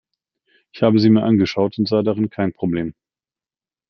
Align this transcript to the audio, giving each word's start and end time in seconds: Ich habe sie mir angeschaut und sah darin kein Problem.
Ich 0.73 0.81
habe 0.81 0.97
sie 0.97 1.11
mir 1.11 1.21
angeschaut 1.21 1.77
und 1.77 1.87
sah 1.87 2.01
darin 2.01 2.31
kein 2.31 2.53
Problem. 2.53 2.95